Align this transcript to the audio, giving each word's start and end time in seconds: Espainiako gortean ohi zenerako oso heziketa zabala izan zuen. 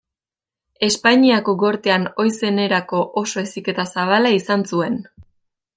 Espainiako 0.87 1.55
gortean 1.65 2.07
ohi 2.25 2.33
zenerako 2.47 3.05
oso 3.25 3.45
heziketa 3.45 3.87
zabala 3.97 4.33
izan 4.39 4.69
zuen. 4.73 4.99